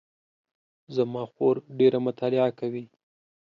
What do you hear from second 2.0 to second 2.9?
مطالعه کوي